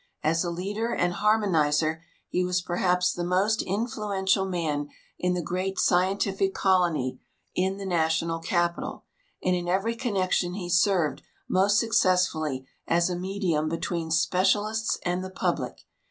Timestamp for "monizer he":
1.39-2.43